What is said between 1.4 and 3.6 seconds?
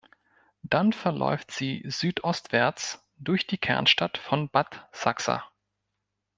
sie südostwärts durch die